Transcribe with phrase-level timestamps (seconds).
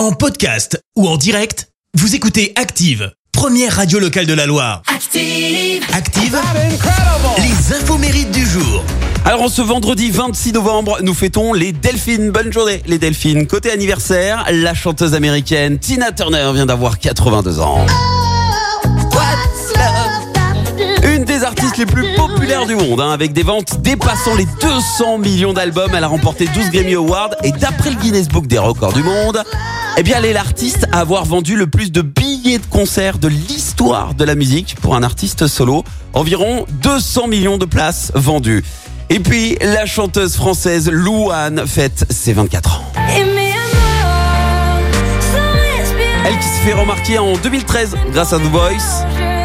[0.00, 4.80] En podcast ou en direct, vous écoutez Active, première radio locale de la Loire.
[4.86, 5.84] Active.
[5.92, 6.38] Active,
[7.36, 8.82] les infos mérites du jour.
[9.26, 12.30] Alors, en ce vendredi 26 novembre, nous fêtons les Delphines.
[12.30, 13.46] Bonne journée, les Delphines.
[13.46, 17.84] Côté anniversaire, la chanteuse américaine Tina Turner vient d'avoir 82 ans.
[21.04, 25.18] Une des artistes les plus populaires du monde, hein, avec des ventes dépassant les 200
[25.18, 25.90] millions d'albums.
[25.94, 29.42] Elle a remporté 12 Grammy Awards et d'après le Guinness Book des records du monde,
[30.00, 33.28] eh bien, elle est l'artiste à avoir vendu le plus de billets de concert de
[33.28, 35.84] l'histoire de la musique pour un artiste solo.
[36.14, 38.64] Environ 200 millions de places vendues.
[39.10, 42.92] Et puis, la chanteuse française Louane fête ses 24 ans.
[46.24, 49.39] Elle qui se fait remarquer en 2013 grâce à The Voice.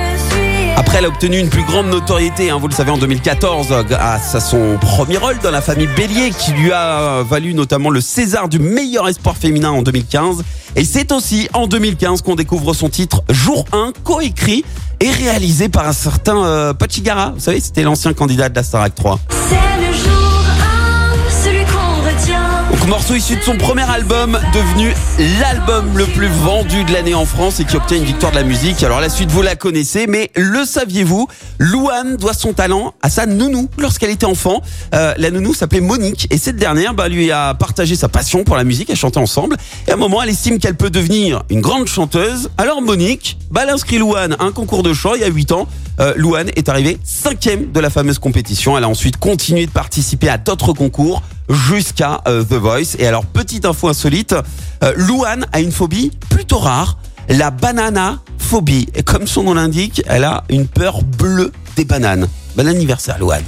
[0.78, 4.36] Après, elle a obtenu une plus grande notoriété, hein, vous le savez, en 2014, grâce
[4.36, 8.50] à son premier rôle dans la famille Bélier, qui lui a valu notamment le César
[8.50, 10.44] du meilleur espoir féminin en 2015.
[10.76, 14.66] Et c'est aussi en 2015 qu'on découvre son titre Jour 1, coécrit
[15.00, 17.32] et réalisé par un certain euh, Pachigara.
[17.36, 19.20] Vous savez, c'était l'ancien candidat de la Starac 3.
[19.30, 19.56] C'est
[19.88, 20.15] le jour
[22.88, 24.94] morceau issu de son premier album, devenu
[25.40, 28.44] l'album le plus vendu de l'année en France et qui obtient une victoire de la
[28.44, 28.84] musique.
[28.84, 31.28] Alors la suite vous la connaissez, mais le saviez-vous?
[31.58, 34.62] Louane doit son talent à sa nounou lorsqu'elle était enfant.
[34.94, 38.56] Euh, la nounou s'appelait Monique et cette dernière bah, lui a partagé sa passion pour
[38.56, 39.58] la musique, elle chantait ensemble.
[39.88, 42.50] Et à un moment, elle estime qu'elle peut devenir une grande chanteuse.
[42.58, 45.54] Alors Monique, bah, elle inscrit Louane à un concours de chant il y a 8
[45.54, 45.68] ans.
[46.00, 48.78] Euh, Louane est arrivée cinquième de la fameuse compétition.
[48.78, 52.96] Elle a ensuite continué de participer à d'autres concours jusqu'à euh, The Voice.
[53.00, 54.36] Et alors, petite info insolite,
[54.84, 56.98] euh, Louane a une phobie plutôt rare,
[57.30, 58.88] la banana phobie.
[58.96, 62.28] Et comme son nom l'indique, elle a une peur bleue des bananes.
[62.56, 63.44] Bon anniversaire, Louane.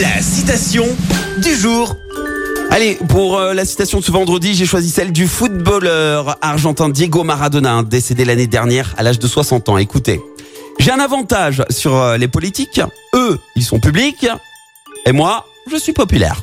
[0.00, 0.86] La citation
[1.42, 1.94] du jour.
[2.70, 7.22] Allez, pour euh, la citation de ce vendredi, j'ai choisi celle du footballeur argentin Diego
[7.22, 9.78] Maradona, décédé l'année dernière à l'âge de 60 ans.
[9.78, 10.20] Écoutez,
[10.80, 12.80] j'ai un avantage sur euh, les politiques.
[13.14, 14.26] Eux, ils sont publics.
[15.06, 16.42] Et moi, je suis populaire.